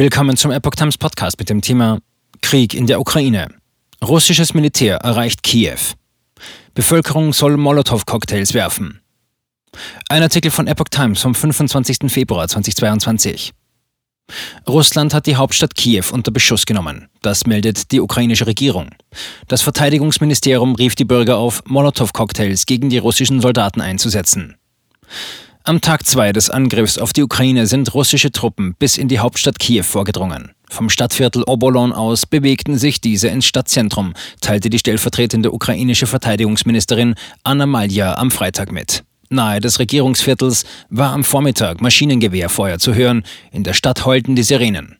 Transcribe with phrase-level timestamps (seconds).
[0.00, 1.98] Willkommen zum Epoch Times Podcast mit dem Thema
[2.40, 3.48] Krieg in der Ukraine.
[4.02, 5.76] Russisches Militär erreicht Kiew.
[6.72, 9.02] Bevölkerung soll Molotow-Cocktails werfen.
[10.08, 12.10] Ein Artikel von Epoch Times vom 25.
[12.10, 13.52] Februar 2022.
[14.66, 17.08] Russland hat die Hauptstadt Kiew unter Beschuss genommen.
[17.20, 18.92] Das meldet die ukrainische Regierung.
[19.48, 24.56] Das Verteidigungsministerium rief die Bürger auf, Molotow-Cocktails gegen die russischen Soldaten einzusetzen.
[25.70, 29.60] Am Tag 2 des Angriffs auf die Ukraine sind russische Truppen bis in die Hauptstadt
[29.60, 30.50] Kiew vorgedrungen.
[30.68, 37.66] Vom Stadtviertel Obolon aus bewegten sich diese ins Stadtzentrum, teilte die stellvertretende ukrainische Verteidigungsministerin Anna
[37.66, 39.04] Malja am Freitag mit.
[39.28, 44.99] Nahe des Regierungsviertels war am Vormittag Maschinengewehrfeuer zu hören, in der Stadt heulten die Sirenen.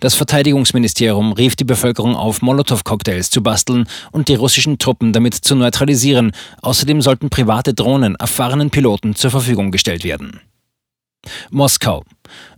[0.00, 5.54] Das Verteidigungsministerium rief die Bevölkerung auf, Molotow-Cocktails zu basteln und die russischen Truppen damit zu
[5.54, 6.32] neutralisieren.
[6.62, 10.40] Außerdem sollten private Drohnen erfahrenen Piloten zur Verfügung gestellt werden.
[11.50, 12.04] Moskau.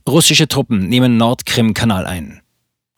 [0.09, 2.41] Russische Truppen nehmen Nordkrim-Kanal ein.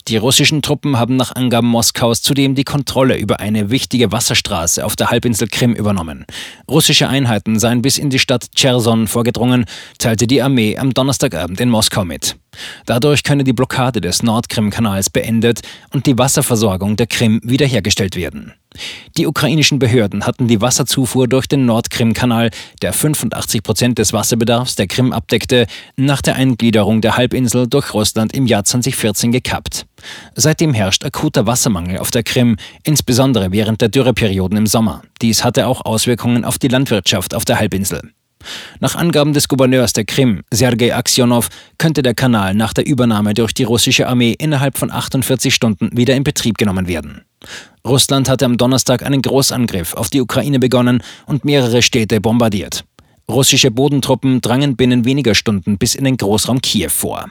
[0.09, 4.95] Die russischen Truppen haben nach Angaben Moskaus zudem die Kontrolle über eine wichtige Wasserstraße auf
[4.95, 6.27] der Halbinsel Krim übernommen.
[6.71, 9.65] Russische Einheiten seien bis in die Stadt Cherson vorgedrungen,
[9.99, 12.37] teilte die Armee am Donnerstagabend in Moskau mit.
[12.87, 15.61] Dadurch könne die Blockade des Nordkrim-Kanals beendet
[15.93, 18.53] und die Wasserversorgung der Krim wiederhergestellt werden.
[19.17, 22.51] Die ukrainischen Behörden hatten die Wasserzufuhr durch den Nordkrim-Kanal,
[22.83, 28.35] der 85 Prozent des Wasserbedarfs der Krim abdeckte, nach der Eingliederung der Halbinsel durch Russland
[28.35, 29.87] im Jahr 2014 gekappt.
[30.35, 35.03] Seitdem herrscht akuter Wassermangel auf der Krim, insbesondere während der Dürreperioden im Sommer.
[35.23, 38.03] Dies hatte auch Auswirkungen auf die Landwirtschaft auf der Halbinsel.
[38.81, 43.53] Nach Angaben des Gouverneurs der Krim, Sergei Aksionow, könnte der Kanal nach der Übernahme durch
[43.53, 47.23] die russische Armee innerhalb von 48 Stunden wieder in Betrieb genommen werden.
[47.87, 52.85] Russland hatte am Donnerstag einen Großangriff auf die Ukraine begonnen und mehrere Städte bombardiert.
[53.29, 57.29] Russische Bodentruppen drangen binnen weniger Stunden bis in den Großraum Kiew vor.